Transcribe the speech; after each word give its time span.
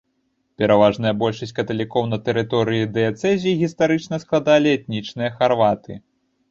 Пераважная 0.61 1.11
большасць 1.23 1.53
каталікоў 1.59 2.07
на 2.13 2.19
тэрыторыі 2.31 2.89
дыяцэзіі 2.97 3.59
гістарычна 3.63 4.15
складалі 4.27 4.67
этнічныя 4.77 5.29
харваты. 5.39 6.03